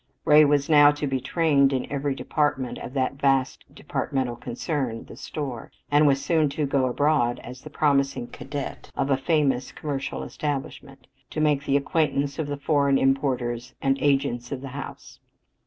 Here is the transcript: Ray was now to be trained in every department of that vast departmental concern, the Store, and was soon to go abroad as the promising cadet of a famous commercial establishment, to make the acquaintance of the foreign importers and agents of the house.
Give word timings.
Ray 0.25 0.45
was 0.45 0.67
now 0.67 0.89
to 0.93 1.05
be 1.05 1.19
trained 1.21 1.71
in 1.71 1.85
every 1.91 2.15
department 2.15 2.79
of 2.79 2.93
that 2.93 3.21
vast 3.21 3.65
departmental 3.71 4.35
concern, 4.35 5.05
the 5.05 5.15
Store, 5.15 5.71
and 5.91 6.07
was 6.07 6.19
soon 6.25 6.49
to 6.57 6.65
go 6.65 6.87
abroad 6.87 7.39
as 7.43 7.61
the 7.61 7.69
promising 7.69 8.25
cadet 8.25 8.89
of 8.95 9.11
a 9.11 9.15
famous 9.15 9.71
commercial 9.71 10.23
establishment, 10.23 11.05
to 11.29 11.39
make 11.39 11.65
the 11.65 11.77
acquaintance 11.77 12.39
of 12.39 12.47
the 12.47 12.57
foreign 12.57 12.97
importers 12.97 13.75
and 13.79 13.95
agents 14.01 14.51
of 14.51 14.61
the 14.61 14.69
house. 14.69 15.19